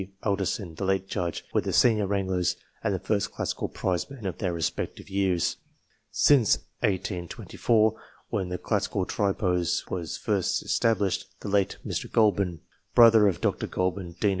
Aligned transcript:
Alderson, 0.23 0.73
the 0.73 0.83
late 0.83 1.07
j 1.07 1.19
udge, 1.19 1.43
were 1.53 1.61
the 1.61 1.71
senior 1.71 2.07
wranglers 2.07 2.55
and 2.83 2.91
the 2.91 2.97
first 2.97 3.31
classical 3.31 3.69
prizemen 3.69 4.25
of 4.25 4.39
their 4.39 4.51
respective 4.51 5.11
years. 5.11 5.57
Since 6.09 6.57
1824, 6.79 8.01
when 8.29 8.49
the 8.49 8.57
classical 8.57 9.05
tripos 9.05 9.87
was 9.91 10.17
first 10.17 10.63
established, 10.63 11.27
the 11.41 11.49
late 11.49 11.77
Mr. 11.85 12.11
Goulburn 12.11 12.61
(son 12.95 13.05
of 13.27 13.41
the 13.41 13.47
Right 13.47 13.75
Hon. 13.75 14.15
H. 14.19 14.25